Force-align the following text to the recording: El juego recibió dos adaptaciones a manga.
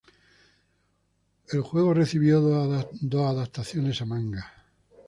El 1.51 1.61
juego 1.61 1.93
recibió 1.93 2.41
dos 2.41 3.27
adaptaciones 3.27 4.01
a 4.01 4.05
manga. 4.07 4.51